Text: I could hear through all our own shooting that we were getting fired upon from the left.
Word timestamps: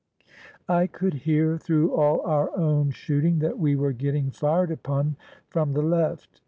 I 0.67 0.87
could 0.87 1.13
hear 1.13 1.59
through 1.59 1.93
all 1.93 2.21
our 2.21 2.57
own 2.57 2.89
shooting 2.89 3.37
that 3.37 3.59
we 3.59 3.75
were 3.75 3.93
getting 3.93 4.31
fired 4.31 4.71
upon 4.71 5.15
from 5.51 5.73
the 5.73 5.83
left. 5.83 6.39